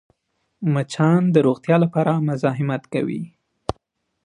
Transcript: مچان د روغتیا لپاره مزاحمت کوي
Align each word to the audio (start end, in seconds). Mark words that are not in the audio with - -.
مچان 0.73 1.21
د 1.33 1.37
روغتیا 1.47 1.75
لپاره 1.83 2.23
مزاحمت 2.27 2.83
کوي 2.93 3.23